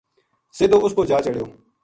سدھو 0.57 0.77
اس 0.83 0.91
پو 0.95 1.01
جا 1.09 1.17
چڑھیو 1.25 1.45